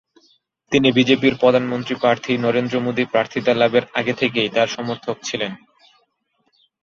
তিনি 0.71 0.87
বিজেপির 0.91 1.35
প্রধানমন্ত্রী 1.35 1.95
প্রার্থী 1.95 2.31
নরেন্দ্র 2.37 2.75
মোদী 2.79 3.03
প্রার্থীতা 3.05 3.53
লাভের 3.53 3.85
আগে 3.93 4.13
থেকেই 4.13 4.49
তার 4.49 4.67
সমর্থক 4.67 5.17
ছিলেন। 5.23 5.51